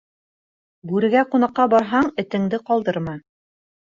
[0.91, 3.15] Бүрегә ҡунаҡҡа барһаң, этенде ҡалдырма.